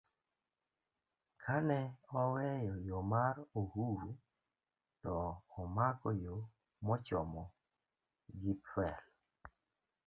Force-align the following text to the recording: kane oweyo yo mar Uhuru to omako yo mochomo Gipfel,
kane 1.43 1.81
oweyo 2.21 2.73
yo 2.89 2.99
mar 3.11 3.35
Uhuru 3.61 4.09
to 5.01 5.17
omako 5.61 6.09
yo 6.23 6.35
mochomo 6.85 7.43
Gipfel, 8.41 9.01